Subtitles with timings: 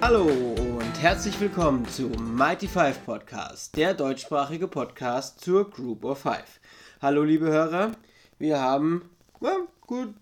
[0.00, 6.60] Hallo und herzlich willkommen zu Mighty Five Podcast, der deutschsprachige Podcast zur Group of Five.
[7.02, 7.92] Hallo liebe Hörer,
[8.38, 10.14] wir haben ja, gut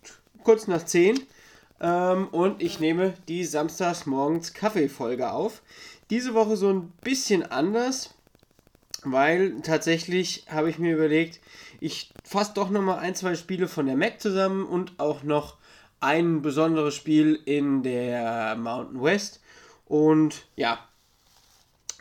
[0.42, 1.20] kurz nach 10
[1.80, 5.62] ähm, und ich nehme die samstags morgens Kaffeefolge auf.
[6.08, 8.14] Diese Woche so ein bisschen anders,
[9.04, 11.40] weil tatsächlich habe ich mir überlegt,
[11.80, 15.58] ich fasse doch nochmal ein, zwei Spiele von der Mac zusammen und auch noch
[16.00, 19.40] ein besonderes Spiel in der Mountain West.
[19.86, 20.78] Und ja,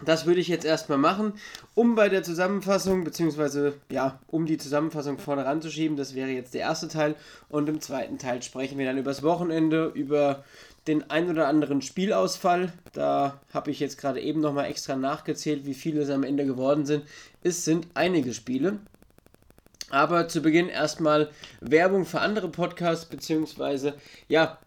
[0.03, 1.33] das würde ich jetzt erstmal machen,
[1.73, 5.95] um bei der Zusammenfassung, beziehungsweise ja, um die Zusammenfassung vorne ranzuschieben.
[5.95, 7.15] Das wäre jetzt der erste Teil.
[7.47, 10.43] Und im zweiten Teil sprechen wir dann übers Wochenende, über
[10.87, 12.73] den ein oder anderen Spielausfall.
[12.91, 16.85] Da habe ich jetzt gerade eben nochmal extra nachgezählt, wie viele es am Ende geworden
[16.85, 17.05] sind.
[17.41, 18.79] Es sind einige Spiele.
[19.91, 21.29] Aber zu Beginn erstmal
[21.61, 23.93] Werbung für andere Podcasts, beziehungsweise
[24.27, 24.57] ja,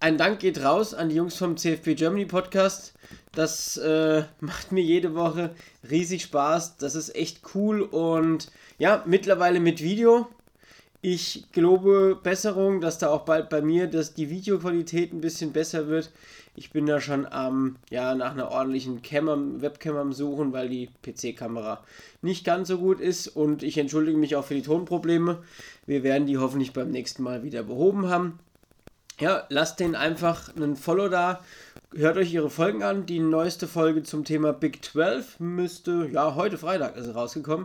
[0.00, 2.94] ein Dank geht raus an die Jungs vom CFP Germany Podcast.
[3.32, 5.54] Das äh, macht mir jede Woche
[5.90, 6.76] riesig Spaß.
[6.76, 10.28] Das ist echt cool und ja, mittlerweile mit Video.
[11.02, 15.88] Ich glaube Besserung, dass da auch bald bei mir dass die Videoqualität ein bisschen besser
[15.88, 16.10] wird.
[16.56, 20.88] Ich bin da schon am, ja, nach einer ordentlichen Cam Webcam am Suchen, weil die
[21.02, 21.84] PC-Kamera
[22.22, 23.28] nicht ganz so gut ist.
[23.28, 25.42] Und ich entschuldige mich auch für die Tonprobleme.
[25.86, 28.38] Wir werden die hoffentlich beim nächsten Mal wieder behoben haben.
[29.18, 31.40] Ja, lasst den einfach einen Follow da.
[31.94, 33.06] Hört euch ihre Folgen an.
[33.06, 37.64] Die neueste Folge zum Thema Big 12 müsste, ja, heute Freitag ist rausgekommen.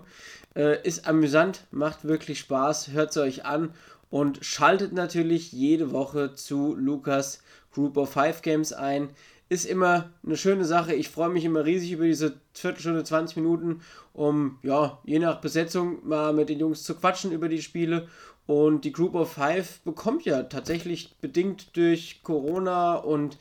[0.56, 2.92] Äh, ist amüsant, macht wirklich Spaß.
[2.92, 3.74] Hört sie euch an
[4.10, 7.42] und schaltet natürlich jede Woche zu Lukas
[7.74, 9.10] Group of Five Games ein.
[9.50, 10.94] Ist immer eine schöne Sache.
[10.94, 13.82] Ich freue mich immer riesig über diese Viertelstunde, 20 Minuten,
[14.14, 18.08] um ja, je nach Besetzung mal mit den Jungs zu quatschen über die Spiele
[18.48, 23.38] und die Group of Five bekommt ja tatsächlich bedingt durch Corona und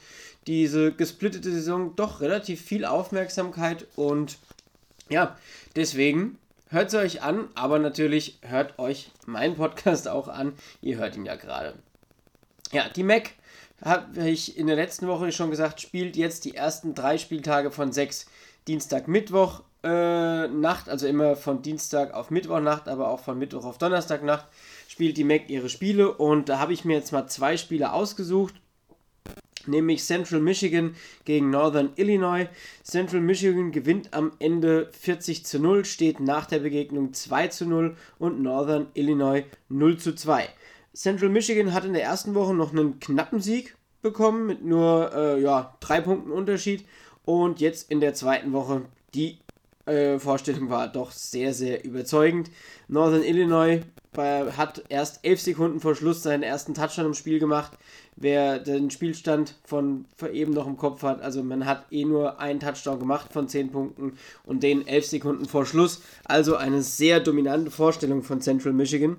[0.46, 3.86] diese gesplittete Saison doch relativ viel Aufmerksamkeit.
[3.96, 4.38] Und
[5.08, 5.36] ja,
[5.76, 10.52] deswegen hört es euch an, aber natürlich hört euch meinen Podcast auch an.
[10.80, 11.74] Ihr hört ihn ja gerade.
[12.72, 13.30] Ja, die Mac,
[13.82, 17.92] habe ich in der letzten Woche schon gesagt, spielt jetzt die ersten drei Spieltage von
[17.92, 18.26] sechs.
[18.68, 23.78] Dienstag, Mittwoch, äh, Nacht, also immer von Dienstag auf Mittwochnacht, aber auch von Mittwoch auf
[23.78, 24.46] Donnerstagnacht
[24.88, 28.54] spielt die Mac ihre Spiele und da habe ich mir jetzt mal zwei Spiele ausgesucht
[29.66, 32.48] nämlich Central Michigan gegen Northern Illinois.
[32.82, 37.96] Central Michigan gewinnt am Ende 40 zu 0, steht nach der Begegnung 2 zu 0
[38.18, 40.48] und Northern Illinois 0 zu 2.
[40.94, 45.40] Central Michigan hat in der ersten Woche noch einen knappen Sieg bekommen mit nur äh,
[45.40, 46.84] ja, drei Punkten Unterschied
[47.24, 48.82] und jetzt in der zweiten Woche
[49.14, 49.38] die
[49.86, 52.50] äh, Vorstellung war doch sehr, sehr überzeugend.
[52.88, 53.80] Northern Illinois
[54.12, 57.72] bei, hat erst 11 Sekunden vor Schluss seinen ersten Touchdown im Spiel gemacht.
[58.16, 62.60] Wer den Spielstand von eben noch im Kopf hat, also man hat eh nur einen
[62.60, 66.02] Touchdown gemacht von 10 Punkten und den 11 Sekunden vor Schluss.
[66.24, 69.16] Also eine sehr dominante Vorstellung von Central Michigan.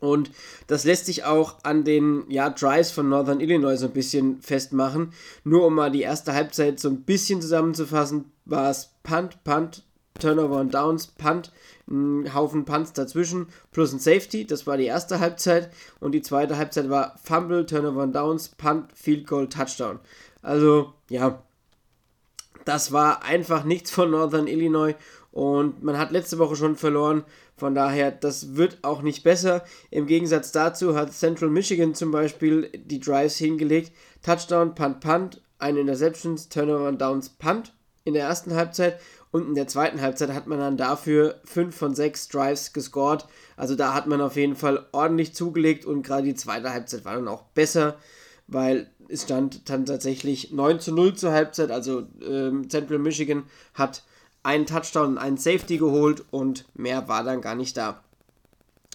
[0.00, 0.30] Und
[0.66, 5.12] das lässt sich auch an den ja, Drives von Northern Illinois so ein bisschen festmachen.
[5.44, 9.84] Nur um mal die erste Halbzeit so ein bisschen zusammenzufassen, war es Punt, Punt,
[10.18, 11.52] Turnover und Downs, Punt,
[11.88, 14.46] ein Haufen Punts dazwischen, plus ein Safety.
[14.46, 15.70] Das war die erste Halbzeit.
[15.98, 19.98] Und die zweite Halbzeit war Fumble, Turnover und Downs, Punt, Field Goal, Touchdown.
[20.42, 21.42] Also, ja,
[22.64, 24.94] das war einfach nichts von Northern Illinois.
[25.32, 27.24] Und man hat letzte Woche schon verloren.
[27.60, 29.62] Von daher, das wird auch nicht besser.
[29.90, 33.92] Im Gegensatz dazu hat Central Michigan zum Beispiel die Drives hingelegt.
[34.22, 38.98] Touchdown, Punt, Punt, eine Interceptions, Turnover Downs, Punt in der ersten Halbzeit.
[39.30, 43.26] Und in der zweiten Halbzeit hat man dann dafür 5 von 6 Drives gescored.
[43.58, 47.16] Also da hat man auf jeden Fall ordentlich zugelegt und gerade die zweite Halbzeit war
[47.16, 47.98] dann auch besser,
[48.46, 51.70] weil es stand dann tatsächlich 9 zu 0 zur Halbzeit.
[51.70, 53.44] Also ähm, Central Michigan
[53.74, 54.02] hat
[54.42, 58.02] einen Touchdown und einen Safety geholt und mehr war dann gar nicht da.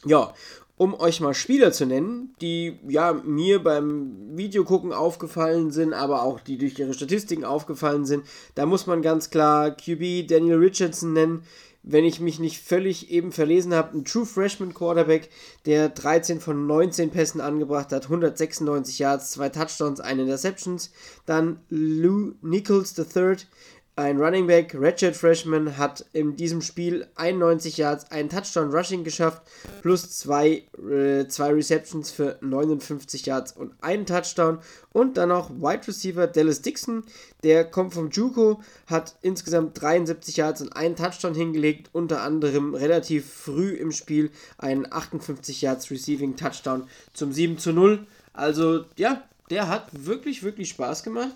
[0.06, 0.34] Ja,
[0.78, 6.42] um euch mal Spieler zu nennen, die ja mir beim Videogucken aufgefallen sind, aber auch
[6.42, 8.26] die durch ihre Statistiken aufgefallen sind,
[8.56, 11.44] da muss man ganz klar QB Daniel Richardson nennen.
[11.88, 15.30] Wenn ich mich nicht völlig eben verlesen habe, ein True Freshman Quarterback,
[15.68, 20.92] der 13 von 19 Pässen angebracht hat, 196 Yards, zwei Touchdowns, eine Interceptions.
[21.28, 23.38] Dann Lou Nichols III,
[23.98, 29.42] ein Running Back, Ratchet Freshman, hat in diesem Spiel 91 Yards, einen Touchdown Rushing geschafft,
[29.82, 34.60] plus zwei, äh, zwei Receptions für 59 Yards und einen Touchdown.
[34.92, 37.04] Und dann noch Wide Receiver Dallas Dixon,
[37.44, 43.32] der kommt vom Juco, hat insgesamt 73 Yards und einen Touchdown hingelegt, unter anderem relativ
[43.32, 46.84] früh im Spiel einen 58 Yards Receiving Touchdown
[47.14, 48.06] zum 7 zu 0.
[48.34, 51.36] Also ja, der hat wirklich, wirklich Spaß gemacht.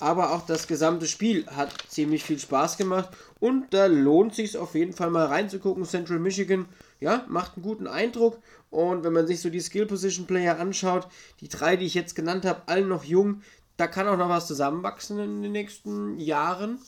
[0.00, 3.10] Aber auch das gesamte Spiel hat ziemlich viel Spaß gemacht
[3.40, 5.84] und da lohnt sich auf jeden Fall mal reinzugucken.
[5.84, 6.66] Central Michigan,
[7.00, 8.38] ja, macht einen guten Eindruck
[8.70, 11.08] und wenn man sich so die Skill Position Player anschaut,
[11.40, 13.42] die drei, die ich jetzt genannt habe, alle noch jung,
[13.76, 16.78] da kann auch noch was zusammenwachsen in den nächsten Jahren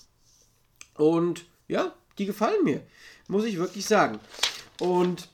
[0.97, 2.83] und ja, die gefallen mir,
[3.29, 4.19] muss ich wirklich sagen.
[4.81, 5.29] Und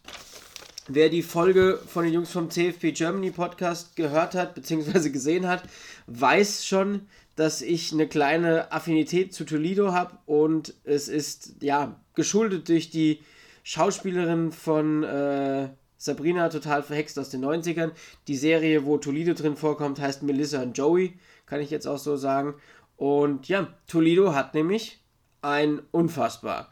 [0.88, 5.10] Wer die Folge von den Jungs vom CFP Germany Podcast gehört hat bzw.
[5.10, 5.64] gesehen hat,
[6.06, 12.68] weiß schon, dass ich eine kleine Affinität zu Toledo habe und es ist ja geschuldet
[12.68, 13.20] durch die
[13.62, 15.68] Schauspielerin von äh,
[15.98, 17.90] Sabrina total verhext aus den 90ern.
[18.26, 22.16] Die Serie, wo Toledo drin vorkommt, heißt Melissa und Joey, kann ich jetzt auch so
[22.16, 22.54] sagen.
[22.96, 24.98] Und ja, Toledo hat nämlich
[25.42, 26.70] ein unfassbar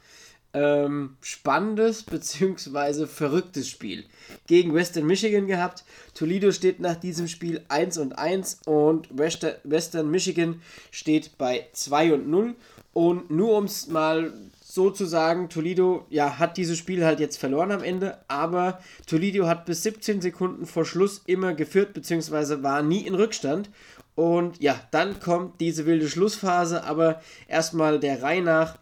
[0.55, 3.07] ähm, spannendes bzw.
[3.07, 4.05] verrücktes Spiel
[4.47, 5.85] gegen Western Michigan gehabt.
[6.15, 12.29] Toledo steht nach diesem Spiel 1 und 1 und Western Michigan steht bei 2 und
[12.29, 12.55] 0.
[12.93, 14.33] Und nur um es mal
[14.75, 19.47] so zu sagen, Toledo ja, hat dieses Spiel halt jetzt verloren am Ende, aber Toledo
[19.47, 23.71] hat bis 17 Sekunden vor Schluss immer geführt, beziehungsweise war nie in Rückstand.
[24.17, 28.77] Und ja, dann kommt diese wilde Schlussphase, aber erstmal der Reihe nach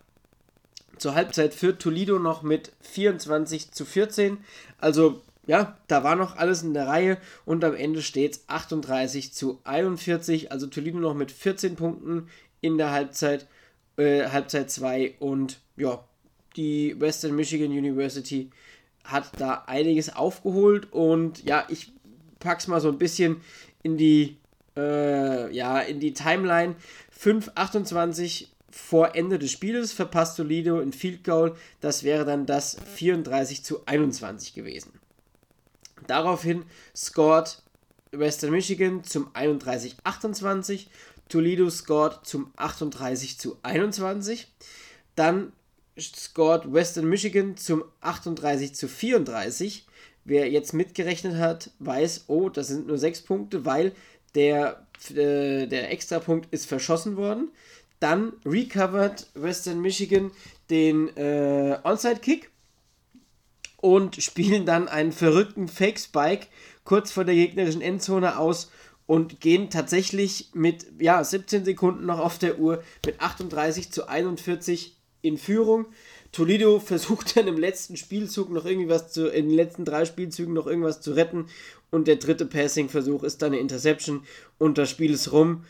[1.03, 4.39] zur Halbzeit führt Toledo noch mit 24 zu 14.
[4.79, 9.33] Also ja, da war noch alles in der Reihe und am Ende steht es 38
[9.33, 10.53] zu 41.
[10.53, 12.29] Also Toledo noch mit 14 Punkten
[12.61, 13.49] in der Halbzeit,
[13.97, 16.05] äh, Halbzeit 2 und ja,
[16.57, 18.51] die Western Michigan University
[19.03, 21.91] hat da einiges aufgeholt und ja, ich
[22.39, 23.41] pack's mal so ein bisschen
[23.83, 24.37] in die
[24.77, 26.77] äh, ja, in die Timeline
[27.19, 31.55] 5:28 vor Ende des Spieles verpasst Toledo ein Field Goal.
[31.81, 34.93] Das wäre dann das 34 zu 21 gewesen.
[36.07, 36.65] Daraufhin
[36.97, 37.63] scored
[38.11, 40.87] Western Michigan zum 31-28.
[41.29, 44.49] Toledo scored zum 38 zu 21.
[45.15, 45.53] Dann
[45.99, 49.87] scored Western Michigan zum 38 zu 34.
[50.25, 53.93] Wer jetzt mitgerechnet hat, weiß, oh, das sind nur 6 Punkte, weil
[54.35, 57.51] der, äh, der Extrapunkt ist verschossen worden.
[58.03, 60.33] Dann recovered Western Michigan
[60.71, 62.51] den äh, Onside-Kick
[63.77, 66.49] und spielen dann einen verrückten Fake-Spike
[66.83, 68.73] kurz vor der gegnerischen Endzone aus
[69.07, 74.97] und gehen tatsächlich mit ja, 17 Sekunden noch auf der Uhr mit 38 zu 41
[75.21, 75.87] in Führung.
[76.33, 80.55] Toledo versucht dann im letzten Spielzug noch irgendwie was zu, in den letzten drei Spielzügen
[80.55, 81.47] noch irgendwas zu retten
[81.91, 84.25] und der dritte Passing-Versuch ist dann eine Interception
[84.59, 85.65] und das Spiel ist rum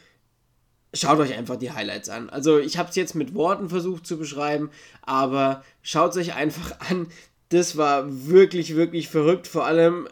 [0.94, 2.30] schaut euch einfach die Highlights an.
[2.30, 4.70] Also ich habe es jetzt mit Worten versucht zu beschreiben,
[5.02, 7.08] aber schaut es euch einfach an.
[7.48, 9.46] Das war wirklich, wirklich verrückt.
[9.46, 10.08] Vor allem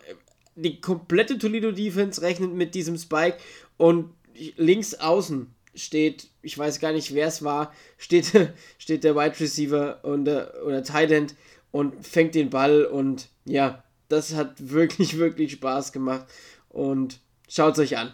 [0.56, 3.38] die komplette Toledo Defense rechnet mit diesem Spike
[3.76, 4.10] und
[4.56, 8.32] links außen steht, ich weiß gar nicht, wer es war, steht,
[8.78, 11.34] steht der Wide Receiver und, oder Tight End
[11.70, 16.26] und fängt den Ball und ja, das hat wirklich, wirklich Spaß gemacht
[16.68, 18.12] und schaut es euch an.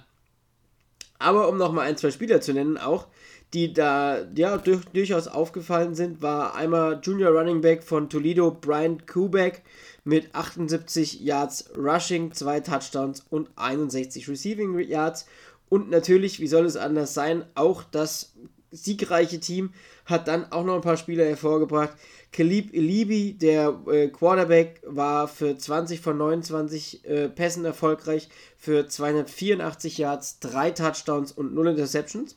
[1.19, 3.07] Aber um nochmal ein, zwei Spieler zu nennen, auch
[3.55, 9.07] die da ja durch, durchaus aufgefallen sind, war einmal Junior Running Back von Toledo, Brian
[9.07, 9.63] Kubek
[10.05, 15.27] mit 78 Yards Rushing, zwei Touchdowns und 61 Receiving Yards.
[15.69, 18.35] Und natürlich, wie soll es anders sein, auch das
[18.71, 19.73] siegreiche Team
[20.05, 21.93] hat dann auch noch ein paar Spieler hervorgebracht.
[22.37, 28.29] Kalib Elibi, der äh, Quarterback, war für 20 von 29 äh, Pässen erfolgreich,
[28.59, 32.37] für 284 Yards, 3 Touchdowns und 0 Interceptions.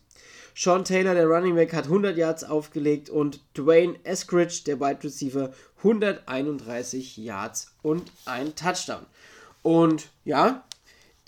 [0.56, 5.52] Sean Taylor, der Running Back, hat 100 Yards aufgelegt und Dwayne Eskridge, der Wide Receiver,
[5.80, 9.06] 131 Yards und ein Touchdown.
[9.64, 10.64] Und ja,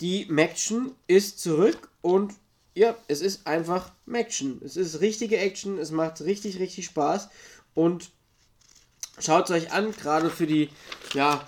[0.00, 2.32] die Maction ist zurück und
[2.74, 4.62] ja, es ist einfach Action.
[4.64, 7.28] Es ist richtige Action, es macht richtig, richtig Spaß
[7.74, 8.10] und
[9.18, 10.68] schaut es euch an, gerade für die
[11.14, 11.44] ja,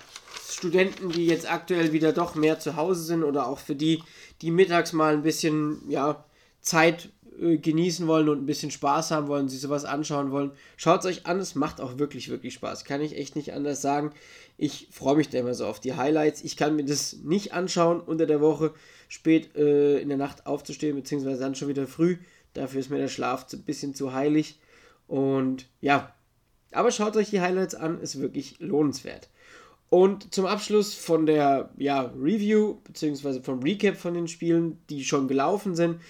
[0.49, 4.01] Studenten, die jetzt aktuell wieder doch mehr zu Hause sind oder auch für die,
[4.41, 6.23] die mittags mal ein bisschen ja,
[6.61, 10.51] Zeit äh, genießen wollen und ein bisschen Spaß haben wollen, sich sowas anschauen wollen.
[10.77, 12.85] Schaut es euch an, es macht auch wirklich, wirklich Spaß.
[12.85, 14.11] Kann ich echt nicht anders sagen.
[14.57, 16.43] Ich freue mich da immer so auf die Highlights.
[16.43, 18.73] Ich kann mir das nicht anschauen unter der Woche,
[19.09, 22.17] spät äh, in der Nacht aufzustehen, beziehungsweise dann schon wieder früh.
[22.53, 24.59] Dafür ist mir der Schlaf ein bisschen zu heilig.
[25.07, 26.14] Und ja,
[26.71, 29.29] aber schaut euch die Highlights an, ist wirklich lohnenswert.
[29.89, 35.27] Und zum Abschluss von der ja, Review beziehungsweise vom Recap von den Spielen, die schon
[35.27, 36.01] gelaufen sind,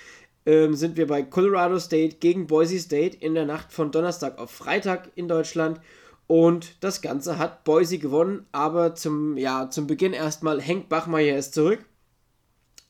[0.46, 4.52] ähm, sind wir bei Colorado State gegen Boise State in der Nacht von Donnerstag auf
[4.52, 5.82] Freitag in Deutschland.
[6.28, 11.54] Und das Ganze hat Boise gewonnen, aber zum, ja, zum Beginn erstmal Henk Bachmeier ist
[11.54, 11.86] zurück.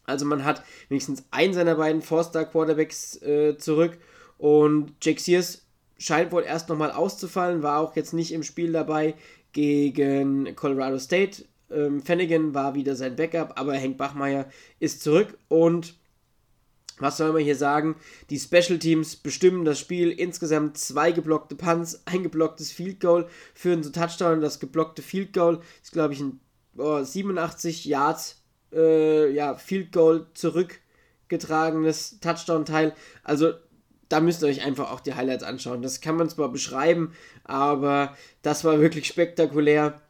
[0.06, 3.98] Also man hat wenigstens einen seiner beiden Four-Star-Quarterbacks äh, zurück
[4.38, 5.65] und Jake Sears
[5.98, 9.16] scheint wohl erst nochmal auszufallen, war auch jetzt nicht im Spiel dabei
[9.52, 11.46] gegen Colorado State.
[11.72, 14.48] Ähm, Fennigan war wieder sein Backup, aber Hank Bachmeier
[14.80, 15.96] ist zurück und
[16.98, 17.98] was soll man hier sagen?
[18.30, 20.12] Die Special Teams bestimmen das Spiel.
[20.12, 24.40] Insgesamt zwei geblockte Punts, ein geblocktes Field Goal führen zu Touchdown.
[24.40, 26.40] Das geblockte Field Goal ist, glaube ich, ein
[26.78, 32.96] oh, 87 Yards äh, ja, Field Goal zurückgetragenes Touchdown-Teil.
[33.24, 33.54] Also
[34.10, 35.82] da müsst ihr euch einfach auch die Highlights anschauen.
[35.82, 40.02] Das kann man zwar beschreiben, aber das war wirklich spektakulär.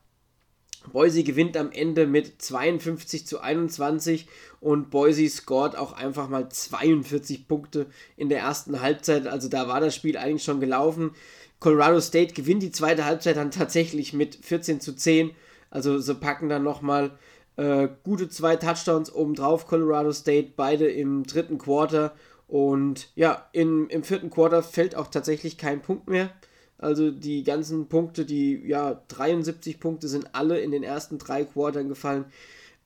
[0.91, 4.27] Boise gewinnt am Ende mit 52 zu 21
[4.59, 7.87] und Boise scored auch einfach mal 42 Punkte
[8.17, 9.27] in der ersten Halbzeit.
[9.27, 11.11] Also da war das Spiel eigentlich schon gelaufen.
[11.59, 15.31] Colorado State gewinnt die zweite Halbzeit dann tatsächlich mit 14 zu 10.
[15.71, 17.17] Also sie packen dann nochmal
[17.57, 19.67] äh, gute zwei Touchdowns obendrauf.
[19.67, 22.13] Colorado State, beide im dritten Quarter.
[22.47, 26.29] Und ja, in, im vierten Quarter fällt auch tatsächlich kein Punkt mehr.
[26.77, 31.89] Also die ganzen Punkte, die ja 73 Punkte sind alle in den ersten drei Quartern
[31.89, 32.25] gefallen.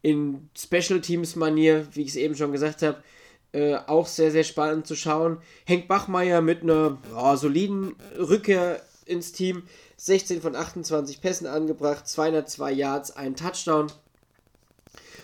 [0.01, 3.03] In Special Teams Manier, wie ich es eben schon gesagt habe,
[3.51, 5.39] äh, auch sehr, sehr spannend zu schauen.
[5.65, 9.63] Henk Bachmeier mit einer ja, soliden Rückkehr ins Team.
[9.97, 13.87] 16 von 28 Pässen angebracht, 202 Yards, ein Touchdown.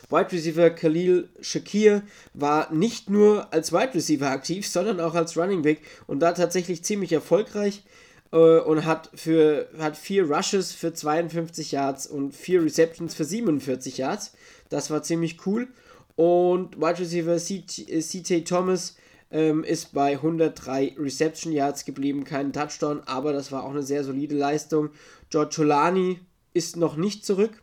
[0.09, 5.62] Wide Receiver Khalil Shakir war nicht nur als Wide Receiver aktiv, sondern auch als Running
[5.62, 7.83] Back und da tatsächlich ziemlich erfolgreich
[8.31, 13.97] äh, und hat für hat vier Rushes für 52 Yards und vier Receptions für 47
[13.97, 14.33] Yards.
[14.69, 15.67] Das war ziemlich cool.
[16.15, 18.95] Und Wide Receiver CJ Thomas
[19.31, 24.03] ähm, ist bei 103 Reception Yards geblieben, kein Touchdown, aber das war auch eine sehr
[24.03, 24.91] solide Leistung.
[25.29, 26.19] George Cholani
[26.53, 27.62] ist noch nicht zurück.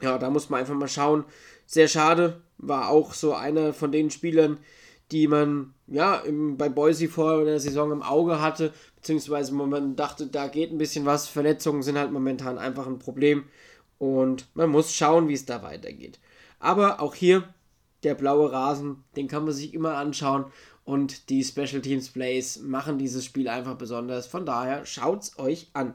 [0.00, 1.24] Ja, da muss man einfach mal schauen.
[1.66, 4.58] Sehr schade, war auch so einer von den Spielern,
[5.10, 10.26] die man ja im, bei Boise vor der Saison im Auge hatte, beziehungsweise man dachte,
[10.26, 11.28] da geht ein bisschen was.
[11.28, 13.44] Verletzungen sind halt momentan einfach ein Problem
[13.98, 16.18] und man muss schauen, wie es da weitergeht.
[16.58, 17.44] Aber auch hier
[18.02, 20.46] der blaue Rasen, den kann man sich immer anschauen
[20.84, 24.26] und die Special Teams Plays machen dieses Spiel einfach besonders.
[24.26, 25.94] Von daher schaut's euch an.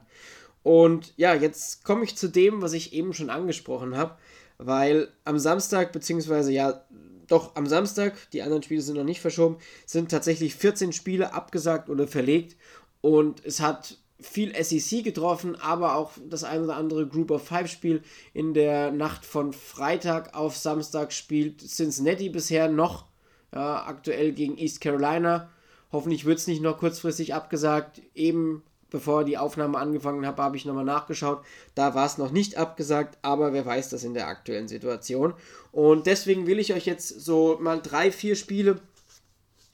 [0.63, 4.17] Und ja, jetzt komme ich zu dem, was ich eben schon angesprochen habe,
[4.57, 6.83] weil am Samstag, beziehungsweise ja,
[7.27, 11.89] doch am Samstag, die anderen Spiele sind noch nicht verschoben, sind tatsächlich 14 Spiele abgesagt
[11.89, 12.57] oder verlegt
[13.01, 17.69] und es hat viel SEC getroffen, aber auch das ein oder andere Group of Five
[17.69, 18.01] Spiel.
[18.33, 23.05] In der Nacht von Freitag auf Samstag spielt Cincinnati bisher noch
[23.53, 25.49] ja, aktuell gegen East Carolina.
[25.91, 28.01] Hoffentlich wird es nicht noch kurzfristig abgesagt.
[28.13, 31.43] Eben bevor die Aufnahme angefangen habe, habe ich nochmal nachgeschaut.
[31.75, 35.33] Da war es noch nicht abgesagt, aber wer weiß das in der aktuellen Situation.
[35.71, 38.79] Und deswegen will ich euch jetzt so mal drei, vier Spiele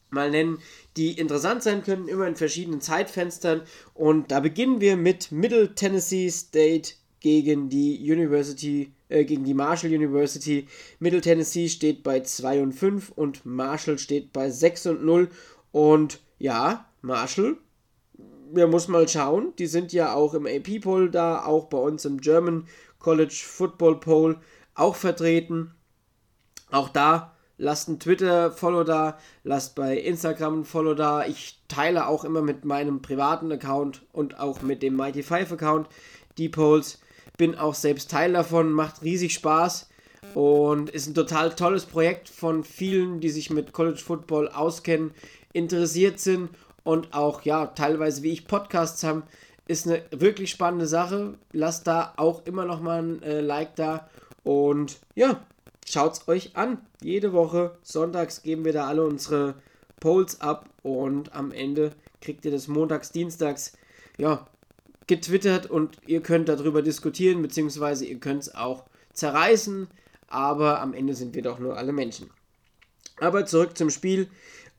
[0.09, 0.59] mal nennen,
[0.97, 3.61] die interessant sein können, immer in verschiedenen Zeitfenstern.
[3.93, 9.91] Und da beginnen wir mit Middle Tennessee State gegen die University, äh, gegen die Marshall
[9.91, 10.67] University.
[10.99, 15.29] Middle Tennessee steht bei 2 und 5 und Marshall steht bei 6 und 0.
[15.71, 17.57] Und ja, Marshall
[18.51, 19.53] wir muss mal schauen.
[19.57, 22.67] Die sind ja auch im AP-Poll da, auch bei uns im German
[22.99, 24.37] College Football Poll
[24.73, 25.73] auch vertreten.
[26.71, 31.25] Auch da lasst ein Twitter-Follow da, lasst bei Instagram ein Follow da.
[31.25, 35.87] Ich teile auch immer mit meinem privaten Account und auch mit dem Mighty Five Account
[36.37, 36.99] die Polls.
[37.37, 39.89] Bin auch selbst Teil davon, macht riesig Spaß
[40.33, 45.11] und ist ein total tolles Projekt von vielen, die sich mit College Football auskennen,
[45.53, 46.49] interessiert sind
[46.85, 49.23] und auch ja teilweise wie ich Podcasts haben,
[49.67, 51.33] ist eine wirklich spannende Sache.
[51.51, 54.07] Lasst da auch immer noch mal ein äh, Like da
[54.43, 55.43] und ja,
[55.85, 56.77] schaut's euch an.
[57.01, 59.55] Jede Woche sonntags geben wir da alle unsere
[59.99, 63.73] Polls ab und am Ende kriegt ihr das montags, dienstags
[64.17, 64.47] ja
[65.07, 69.87] getwittert und ihr könnt darüber diskutieren beziehungsweise ihr könnt es auch zerreißen,
[70.27, 72.29] aber am Ende sind wir doch nur alle Menschen.
[73.19, 74.29] Aber zurück zum Spiel.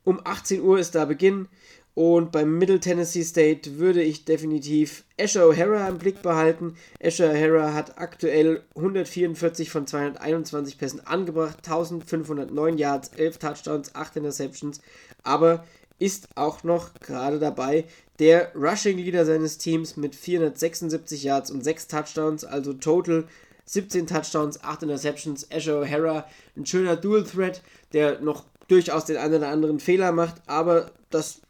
[0.03, 1.49] Um 18 Uhr ist da Beginn.
[1.97, 6.75] Und beim Middle Tennessee State würde ich definitiv Asher O'Hara im Blick behalten.
[7.03, 14.79] Asher O'Hara hat aktuell 144 von 221 Pässen angebracht, 1509 Yards, 11 Touchdowns, 8 Interceptions,
[15.23, 15.65] aber
[15.97, 17.85] ist auch noch gerade dabei,
[18.19, 23.23] der Rushing Leader seines Teams mit 476 Yards und 6 Touchdowns, also total
[23.65, 25.49] 17 Touchdowns, 8 Interceptions.
[25.51, 26.25] Asher O'Hara,
[26.55, 31.41] ein schöner Dual Threat, der noch durchaus den einen oder anderen Fehler macht, aber das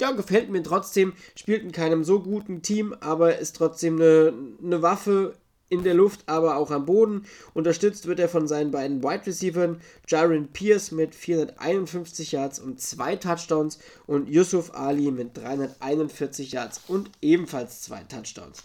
[0.00, 1.12] ja, gefällt mir trotzdem.
[1.34, 5.34] Spielt in keinem so guten Team, aber ist trotzdem eine, eine Waffe
[5.70, 7.24] in der Luft, aber auch am Boden.
[7.54, 9.76] Unterstützt wird er von seinen beiden Wide Receivers,
[10.08, 17.10] Jaron Pierce mit 451 Yards und zwei Touchdowns und Yusuf Ali mit 341 Yards und
[17.22, 18.62] ebenfalls zwei Touchdowns.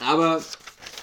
[0.00, 0.42] Aber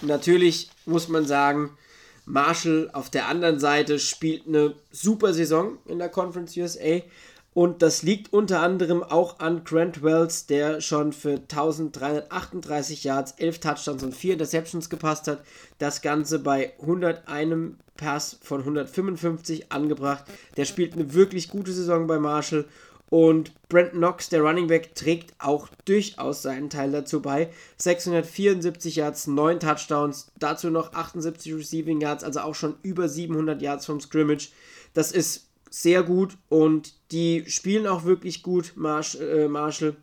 [0.00, 1.76] natürlich muss man sagen,
[2.24, 7.00] Marshall auf der anderen Seite spielt eine super Saison in der Conference USA.
[7.56, 13.60] Und das liegt unter anderem auch an Grant Wells, der schon für 1338 Yards, 11
[13.60, 15.42] Touchdowns und 4 Interceptions gepasst hat.
[15.78, 20.26] Das Ganze bei 101 Pass von 155 angebracht.
[20.58, 22.66] Der spielt eine wirklich gute Saison bei Marshall.
[23.08, 27.48] Und Brent Knox, der Running Back, trägt auch durchaus seinen Teil dazu bei.
[27.78, 33.86] 674 Yards, 9 Touchdowns, dazu noch 78 Receiving Yards, also auch schon über 700 Yards
[33.86, 34.50] vom Scrimmage.
[34.92, 39.96] Das ist sehr gut und die spielen auch wirklich gut, Marsh, äh, Marshall.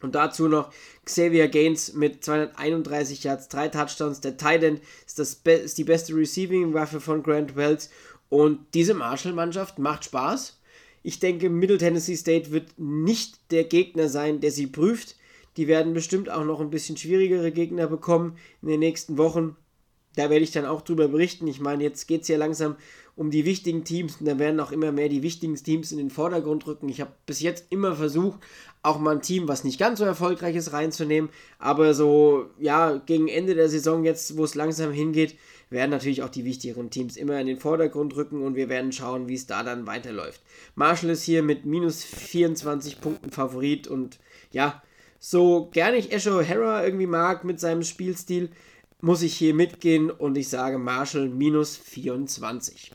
[0.00, 0.72] Und dazu noch
[1.04, 4.20] Xavier Gaines mit 231 Yards, 3 Touchdowns.
[4.20, 7.90] Der Titan ist, das ist die beste Receiving-Waffe von Grant Wells.
[8.28, 10.60] Und diese Marshall-Mannschaft macht Spaß.
[11.02, 15.16] Ich denke, Middle Tennessee State wird nicht der Gegner sein, der sie prüft.
[15.56, 19.56] Die werden bestimmt auch noch ein bisschen schwierigere Gegner bekommen in den nächsten Wochen.
[20.14, 21.46] Da werde ich dann auch drüber berichten.
[21.46, 22.76] Ich meine, jetzt geht es ja langsam
[23.18, 26.08] um die wichtigen Teams und dann werden auch immer mehr die wichtigen Teams in den
[26.08, 26.88] Vordergrund rücken.
[26.88, 28.38] Ich habe bis jetzt immer versucht,
[28.84, 33.26] auch mal ein Team, was nicht ganz so erfolgreich ist, reinzunehmen, aber so, ja, gegen
[33.26, 35.34] Ende der Saison jetzt, wo es langsam hingeht,
[35.68, 39.26] werden natürlich auch die wichtigeren Teams immer in den Vordergrund rücken und wir werden schauen,
[39.26, 40.40] wie es da dann weiterläuft.
[40.76, 44.20] Marshall ist hier mit minus 24 Punkten Favorit und
[44.52, 44.80] ja,
[45.18, 48.50] so gerne ich Asher O'Hara irgendwie mag mit seinem Spielstil,
[49.00, 52.92] muss ich hier mitgehen und ich sage Marshall minus 24.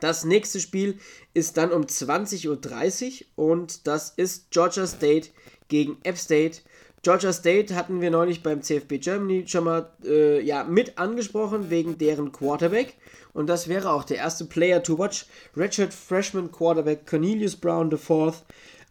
[0.00, 0.98] Das nächste Spiel
[1.34, 5.30] ist dann um 20.30 Uhr und das ist Georgia State
[5.68, 6.60] gegen App State.
[7.02, 11.96] Georgia State hatten wir neulich beim CFB Germany schon mal äh, ja, mit angesprochen wegen
[11.96, 12.94] deren Quarterback.
[13.32, 15.24] Und das wäre auch der erste Player to watch.
[15.56, 18.42] Redshirt Freshman Quarterback Cornelius Brown IV.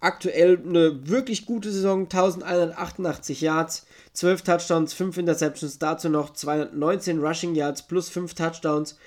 [0.02, 7.54] Aktuell eine wirklich gute Saison, 1188 Yards, 12 Touchdowns, 5 Interceptions, dazu noch 219 Rushing
[7.54, 8.98] Yards plus 5 Touchdowns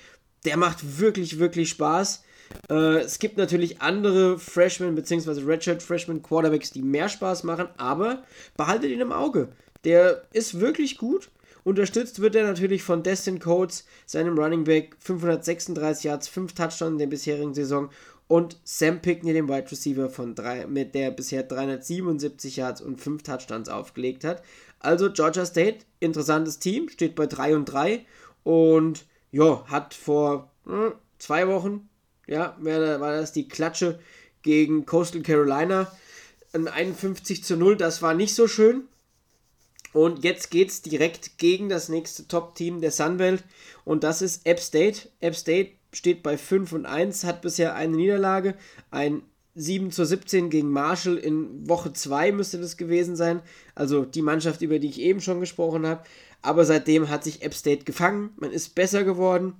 [0.44, 2.24] der macht wirklich, wirklich Spaß.
[2.70, 5.42] Äh, es gibt natürlich andere Freshmen bzw.
[5.42, 8.24] Redshirt Freshman Quarterbacks, die mehr Spaß machen, aber
[8.57, 9.48] behaltet ihn im Auge.
[9.85, 11.31] Der ist wirklich gut.
[11.64, 16.98] Unterstützt wird er natürlich von Destin Coates, seinem Running Back, 536 Yards, 5 Touchdowns in
[16.98, 17.88] der bisherigen Saison
[18.26, 23.22] und Sam Pickney, dem Wide Receiver, von drei, mit der bisher 377 Yards und 5
[23.22, 24.42] Touchdowns aufgelegt hat.
[24.81, 28.05] Also Georgia State, interessantes Team, steht bei 3 und 3
[28.42, 31.88] und ja, hat vor hm, zwei Wochen,
[32.27, 33.99] ja, war das die Klatsche
[34.42, 35.90] gegen Coastal Carolina.
[36.53, 38.85] Ein 51 zu 0, das war nicht so schön.
[39.92, 43.45] Und jetzt geht es direkt gegen das nächste Top-Team der Sunbelt.
[43.85, 45.09] Und das ist App State.
[45.21, 48.55] App State steht bei 5 und 1, hat bisher eine Niederlage.
[48.90, 49.23] Ein
[49.55, 53.43] 7 zu 17 gegen Marshall in Woche 2 müsste das gewesen sein.
[53.75, 56.03] Also die Mannschaft, über die ich eben schon gesprochen habe.
[56.41, 58.31] Aber seitdem hat sich App State gefangen.
[58.37, 59.55] Man ist besser geworden.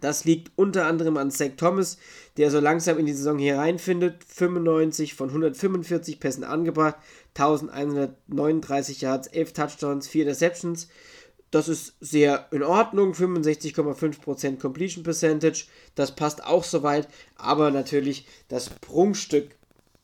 [0.00, 1.98] Das liegt unter anderem an Zach Thomas,
[2.36, 4.22] der so langsam in die Saison hier reinfindet.
[4.24, 6.96] 95 von 145 Pässen angebracht,
[7.36, 10.88] 1139 Yards, 11 Touchdowns, 4 Deceptions.
[11.50, 15.64] Das ist sehr in Ordnung, 65,5% Completion Percentage.
[15.94, 19.50] Das passt auch soweit, aber natürlich das Prunkstück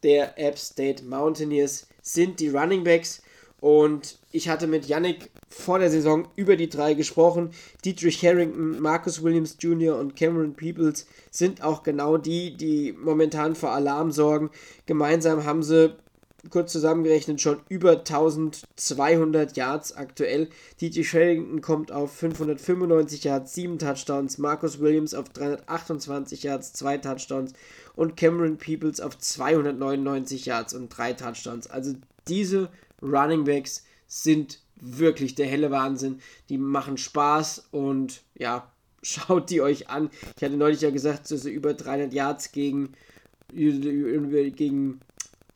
[0.02, 3.22] der App State Mountaineers sind die Running Backs.
[3.60, 7.50] Und ich hatte mit Yannick vor der Saison über die drei gesprochen.
[7.82, 9.98] Dietrich Harrington, Marcus Williams Jr.
[9.98, 14.50] und Cameron Peoples sind auch genau die, die momentan vor Alarm sorgen.
[14.84, 15.96] Gemeinsam haben sie
[16.50, 20.48] kurz zusammengerechnet schon über 1200 Yards aktuell.
[20.80, 24.38] Dietrich Harrington kommt auf 595 Yards, 7 Touchdowns.
[24.38, 27.52] Marcus Williams auf 328 Yards, 2 Touchdowns.
[27.96, 31.66] Und Cameron Peoples auf 299 Yards und 3 Touchdowns.
[31.68, 31.94] Also
[32.28, 32.70] diese
[33.02, 36.20] Running Backs sind wirklich der helle Wahnsinn.
[36.48, 38.70] Die machen Spaß und ja,
[39.02, 40.10] schaut die euch an.
[40.36, 42.92] Ich hatte neulich ja gesagt, so über 300 Yards gegen,
[43.52, 45.00] gegen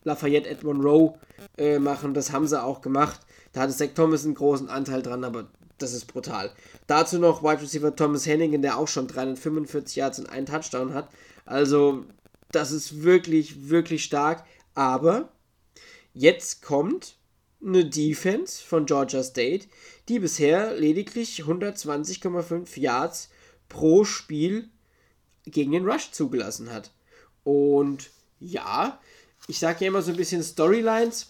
[0.09, 1.13] Lafayette at Monroe
[1.57, 2.13] äh, machen.
[2.13, 3.21] Das haben sie auch gemacht.
[3.53, 6.51] Da hatte Zach Thomas einen großen Anteil dran, aber das ist brutal.
[6.87, 11.09] Dazu noch Wide Receiver Thomas Hennigan, der auch schon 345 Yards und einen Touchdown hat.
[11.45, 12.05] Also,
[12.51, 14.45] das ist wirklich, wirklich stark.
[14.75, 15.29] Aber
[16.13, 17.15] jetzt kommt
[17.63, 19.67] eine Defense von Georgia State,
[20.07, 23.29] die bisher lediglich 120,5 Yards
[23.67, 24.69] pro Spiel
[25.45, 26.91] gegen den Rush zugelassen hat.
[27.43, 28.99] Und ja,
[29.49, 31.27] ich sage ja immer so ein bisschen Storylines.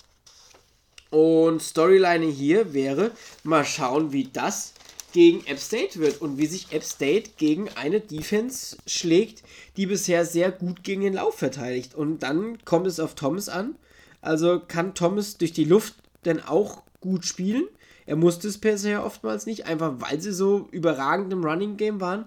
[1.09, 3.11] Und Storyline hier wäre,
[3.43, 4.73] mal schauen, wie das
[5.13, 9.41] gegen App State wird und wie sich App State gegen eine Defense schlägt,
[9.75, 11.95] die bisher sehr gut gegen den Lauf verteidigt.
[11.95, 13.75] Und dann kommt es auf Thomas an.
[14.21, 17.67] Also kann Thomas durch die Luft denn auch gut spielen.
[18.05, 22.25] Er musste es bisher oftmals nicht, einfach weil sie so überragend im Running Game waren.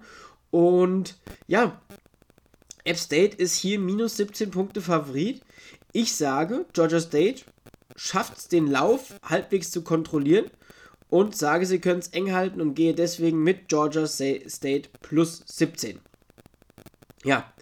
[0.50, 1.80] Und ja,
[2.84, 5.42] App State ist hier minus 17 Punkte Favorit.
[5.92, 7.42] Ich sage, Georgia State
[7.96, 10.50] schafft es, den Lauf halbwegs zu kontrollieren
[11.10, 16.00] und sage, sie können es eng halten und gehe deswegen mit Georgia State plus 17.
[17.24, 17.52] Ja,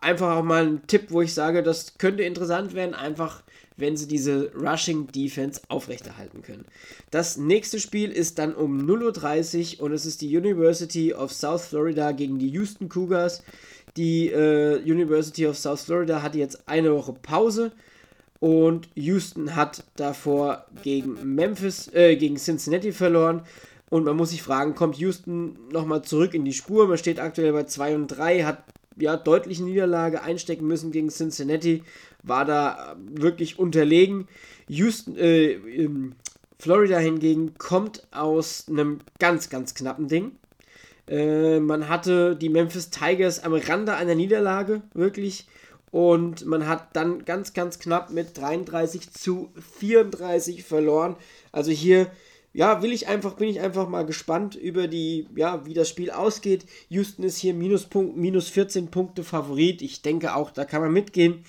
[0.00, 3.42] einfach auch mal ein Tipp, wo ich sage, das könnte interessant werden, einfach
[3.80, 6.64] wenn sie diese Rushing Defense aufrechterhalten können.
[7.10, 11.66] Das nächste Spiel ist dann um 0.30 Uhr und es ist die University of South
[11.66, 13.42] Florida gegen die Houston Cougars.
[13.96, 17.72] Die äh, University of South Florida hatte jetzt eine Woche Pause
[18.38, 23.42] und Houston hat davor gegen Memphis, äh, gegen Cincinnati verloren.
[23.90, 26.86] Und man muss sich fragen, kommt Houston nochmal zurück in die Spur?
[26.86, 28.64] Man steht aktuell bei 2 und 3, hat
[29.02, 31.82] ja deutlich Niederlage einstecken müssen gegen Cincinnati,
[32.22, 34.28] war da wirklich unterlegen.
[34.68, 35.58] Houston, äh,
[36.58, 40.32] Florida hingegen kommt aus einem ganz, ganz knappen Ding.
[41.08, 45.46] Äh, man hatte die Memphis Tigers am Rande einer Niederlage, wirklich.
[45.90, 51.16] Und man hat dann ganz, ganz knapp mit 33 zu 34 verloren.
[51.50, 52.06] Also hier,
[52.52, 56.10] ja, will ich einfach, bin ich einfach mal gespannt über die, ja, wie das Spiel
[56.10, 56.66] ausgeht.
[56.88, 59.82] Houston ist hier Minuspunkt, minus 14 Punkte Favorit.
[59.82, 61.44] Ich denke auch, da kann man mitgehen.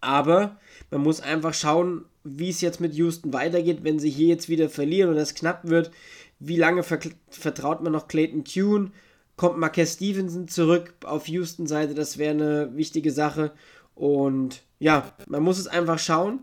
[0.00, 0.58] Aber
[0.90, 4.70] man muss einfach schauen, wie es jetzt mit Houston weitergeht, wenn sie hier jetzt wieder
[4.70, 5.90] verlieren und es knapp wird.
[6.38, 8.90] Wie lange vertraut man noch Clayton Tune?
[9.36, 11.94] Kommt Marquez Stevenson zurück auf Houston-Seite?
[11.94, 13.52] Das wäre eine wichtige Sache.
[13.94, 16.40] Und ja, man muss es einfach schauen.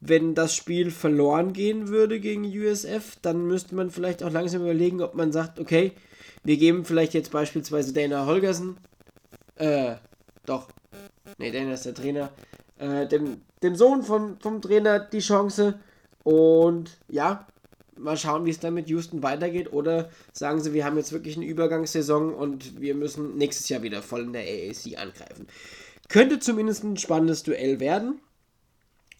[0.00, 5.02] Wenn das Spiel verloren gehen würde gegen USF, dann müsste man vielleicht auch langsam überlegen,
[5.02, 5.92] ob man sagt, okay,
[6.44, 8.76] wir geben vielleicht jetzt beispielsweise Dana Holgersen,
[9.56, 9.96] äh,
[10.46, 10.68] doch,
[11.38, 12.30] nee, Dana ist der Trainer,
[12.78, 15.80] äh, dem, dem Sohn vom, vom Trainer die Chance
[16.22, 17.46] und ja,
[17.98, 19.72] mal schauen, wie es dann mit Houston weitergeht.
[19.72, 24.02] Oder sagen sie, wir haben jetzt wirklich eine Übergangssaison und wir müssen nächstes Jahr wieder
[24.02, 25.46] voll in der AAC angreifen.
[26.08, 28.20] Könnte zumindest ein spannendes Duell werden.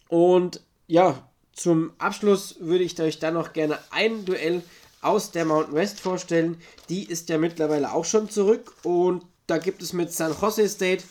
[0.07, 4.61] Und ja, zum Abschluss würde ich euch dann noch gerne ein Duell
[5.01, 6.57] aus der Mountain West vorstellen.
[6.89, 11.05] Die ist ja mittlerweile auch schon zurück und da gibt es mit San Jose State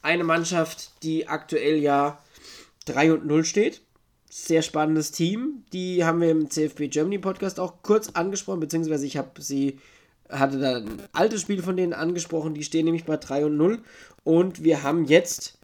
[0.00, 2.18] eine Mannschaft, die aktuell ja
[2.86, 3.82] 3 und 0 steht
[4.34, 5.64] sehr spannendes Team.
[5.72, 9.78] Die haben wir im CFB Germany Podcast auch kurz angesprochen, beziehungsweise ich habe sie,
[10.28, 12.52] hatte da ein altes Spiel von denen angesprochen.
[12.52, 13.78] Die stehen nämlich bei 3 und 0.
[14.24, 15.58] Und wir haben jetzt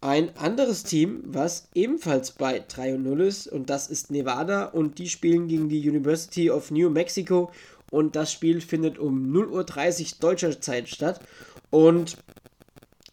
[0.00, 3.46] ein anderes Team, was ebenfalls bei 3 und 0 ist.
[3.46, 4.66] Und das ist Nevada.
[4.66, 7.50] Und die spielen gegen die University of New Mexico.
[7.90, 11.20] Und das Spiel findet um 0.30 Uhr deutscher Zeit statt.
[11.70, 12.16] Und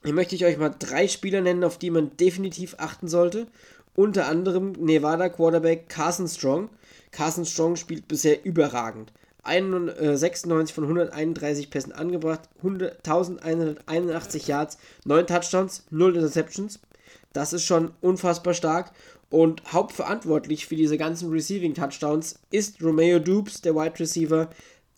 [0.03, 3.47] hier möchte ich euch mal drei Spieler nennen, auf die man definitiv achten sollte
[3.97, 6.69] unter anderem Nevada Quarterback Carson Strong.
[7.11, 9.11] Carson Strong spielt bisher überragend.
[9.47, 16.79] 96 von 131 Pässen angebracht, 1181 Yards, 9 Touchdowns, 0 Interceptions.
[17.33, 18.91] Das ist schon unfassbar stark.
[19.29, 24.49] Und hauptverantwortlich für diese ganzen Receiving Touchdowns ist Romeo Dupes, der Wide Receiver.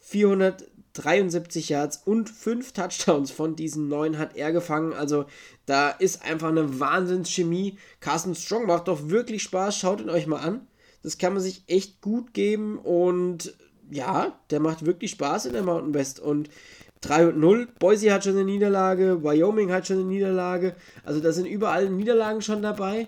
[0.01, 4.93] 400 73 Yards und 5 Touchdowns von diesen 9 hat er gefangen.
[4.93, 5.25] Also
[5.65, 7.77] da ist einfach eine Wahnsinnschemie.
[7.99, 9.77] Carsten Strong macht doch wirklich Spaß.
[9.77, 10.67] Schaut ihn euch mal an.
[11.03, 13.55] Das kann man sich echt gut geben und
[13.89, 16.19] ja, der macht wirklich Spaß in der Mountain West.
[16.19, 16.49] Und
[17.02, 17.67] 3 und 0.
[17.80, 20.75] Boise hat schon eine Niederlage, Wyoming hat schon eine Niederlage.
[21.04, 23.08] Also da sind überall Niederlagen schon dabei.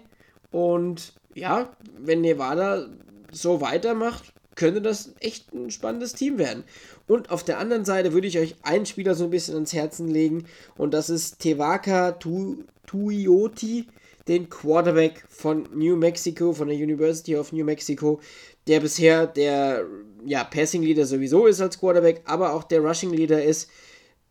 [0.52, 2.88] Und ja, wenn Nevada
[3.32, 6.64] so weitermacht, könnte das echt ein spannendes Team werden.
[7.08, 10.08] Und auf der anderen Seite würde ich euch einen Spieler so ein bisschen ans Herzen
[10.08, 10.46] legen
[10.78, 13.88] und das ist Tevaka tu Tuioti,
[14.28, 18.20] den Quarterback von New Mexico, von der University of New Mexico,
[18.68, 19.86] der bisher der
[20.26, 23.70] ja, Passing Leader sowieso ist als Quarterback, aber auch der Rushing Leader ist.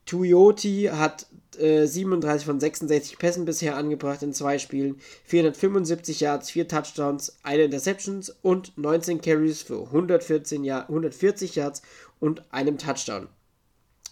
[0.06, 6.68] Tuioti hat 37 äh, von 66 Pässen bisher angebracht in zwei Spielen, 475 Yards, 4
[6.68, 11.82] Touchdowns, eine Interceptions und 19 Carries für 114 Jahr, 140 Yards
[12.18, 13.28] und einem Touchdown.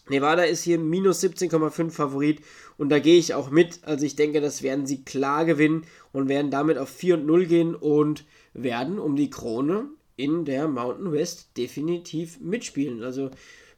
[0.08, 2.40] Nevada ist hier minus 17,5 Favorit
[2.76, 3.80] und da gehe ich auch mit.
[3.82, 7.46] Also ich denke, das werden sie klar gewinnen und werden damit auf 4 und 0
[7.46, 13.02] gehen und werden um die Krone in der Mountain West definitiv mitspielen.
[13.02, 13.30] Also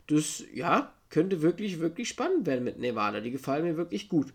[0.09, 3.21] das, ja, könnte wirklich, wirklich spannend werden mit Nevada.
[3.21, 4.33] Die gefallen mir wirklich gut.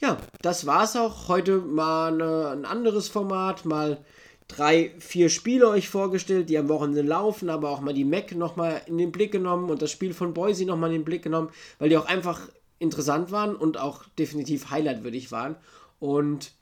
[0.00, 1.28] Ja, das war's auch.
[1.28, 4.04] Heute mal eine, ein anderes Format, mal
[4.48, 8.80] drei, vier Spiele euch vorgestellt, die am Wochenende laufen, aber auch mal die Mac nochmal
[8.86, 11.90] in den Blick genommen und das Spiel von Boise nochmal in den Blick genommen, weil
[11.90, 15.56] die auch einfach interessant waren und auch definitiv highlightwürdig waren.
[16.00, 16.52] Und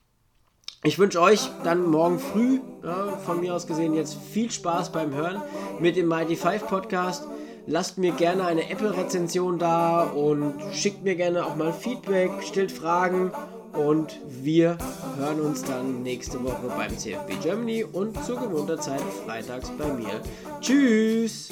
[0.83, 5.15] ich wünsche euch dann morgen früh, ja, von mir aus gesehen, jetzt viel Spaß beim
[5.15, 5.43] Hören
[5.79, 7.27] mit dem Mighty Five Podcast.
[7.67, 13.31] Lasst mir gerne eine Apple-Rezension da und schickt mir gerne auch mal Feedback, stellt Fragen
[13.75, 14.79] und wir
[15.19, 20.21] hören uns dann nächste Woche beim CFB Germany und zur gewohnter Zeit freitags bei mir.
[20.61, 21.51] Tschüss!